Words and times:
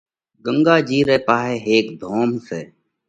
“ڳنڳا 0.45 0.75
جِي 0.87 0.99
رئہ 1.07 1.23
پاهئہ 1.27 1.55
هيڪ 1.65 1.85
ڌوم 2.01 2.29
سئہ 2.47 2.61